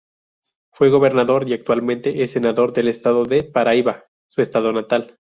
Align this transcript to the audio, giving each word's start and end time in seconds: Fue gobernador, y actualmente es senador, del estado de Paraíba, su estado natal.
Fue 0.71 0.89
gobernador, 0.89 1.47
y 1.47 1.53
actualmente 1.53 2.23
es 2.23 2.31
senador, 2.31 2.73
del 2.73 2.87
estado 2.87 3.23
de 3.23 3.43
Paraíba, 3.43 4.05
su 4.29 4.41
estado 4.41 4.73
natal. 4.73 5.19